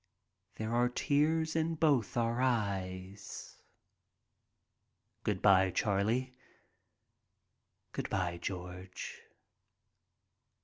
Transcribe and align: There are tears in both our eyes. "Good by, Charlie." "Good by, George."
There 0.55 0.73
are 0.73 0.89
tears 0.89 1.55
in 1.55 1.75
both 1.75 2.17
our 2.17 2.41
eyes. 2.41 3.59
"Good 5.23 5.43
by, 5.43 5.69
Charlie." 5.69 6.33
"Good 7.93 8.09
by, 8.09 8.39
George." 8.39 9.21